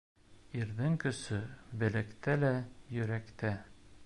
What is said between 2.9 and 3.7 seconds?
йөрәктә.